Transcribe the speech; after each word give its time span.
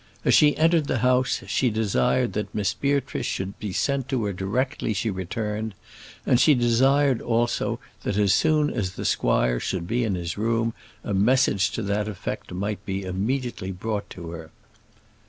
As 0.25 0.33
she 0.33 0.57
entered 0.57 0.87
the 0.87 0.97
house 1.05 1.43
she 1.45 1.69
desired 1.69 2.33
that 2.33 2.55
Miss 2.55 2.73
Beatrice 2.73 3.27
should 3.27 3.59
be 3.59 3.71
sent 3.71 4.09
to 4.09 4.25
her 4.25 4.33
directly 4.33 4.93
she 4.95 5.11
returned; 5.11 5.75
and 6.25 6.39
she 6.39 6.55
desired 6.55 7.21
also, 7.21 7.79
that 8.01 8.17
as 8.17 8.33
soon 8.33 8.71
as 8.71 8.93
the 8.93 9.05
squire 9.05 9.59
should 9.59 9.85
be 9.85 10.03
in 10.03 10.15
his 10.15 10.39
room 10.39 10.73
a 11.03 11.13
message 11.13 11.69
to 11.73 11.83
that 11.83 12.07
effect 12.07 12.51
might 12.51 12.83
be 12.83 13.03
immediately 13.03 13.69
brought 13.71 14.09
to 14.09 14.31
her. 14.31 14.49